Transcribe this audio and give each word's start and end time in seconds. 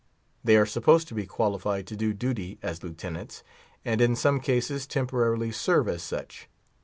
They 0.43 0.57
are 0.57 0.65
supposed 0.65 1.07
to 1.09 1.13
be 1.13 1.27
qualified 1.27 1.85
to 1.85 1.95
do 1.95 2.11
duty 2.11 2.57
as 2.63 2.81
lieutenants, 2.81 3.43
and 3.85 4.01
in 4.01 4.15
some 4.15 4.39
cases 4.39 4.87
temporarily 4.87 5.51
serve 5.51 5.87
as 5.87 6.01
such. 6.01 6.49